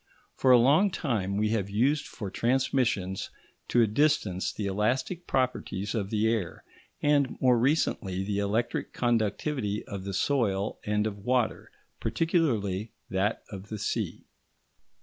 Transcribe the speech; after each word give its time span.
For 0.35 0.49
a 0.49 0.57
long 0.57 0.89
time 0.89 1.37
we 1.37 1.49
have 1.49 1.69
used 1.69 2.07
for 2.07 2.31
transmissions 2.31 3.29
to 3.67 3.83
a 3.83 3.85
distance 3.85 4.51
the 4.51 4.65
elastic 4.65 5.27
properties 5.27 5.93
of 5.93 6.09
the 6.09 6.27
air, 6.27 6.63
and 7.03 7.39
more 7.39 7.59
recently 7.59 8.23
the 8.23 8.39
electric 8.39 8.93
conductivity 8.93 9.83
of 9.85 10.03
the 10.03 10.15
soil 10.15 10.79
and 10.85 11.05
of 11.05 11.19
water, 11.19 11.69
particularly 11.99 12.91
that 13.11 13.43
of 13.51 13.69
the 13.69 13.77
sea. 13.77 14.25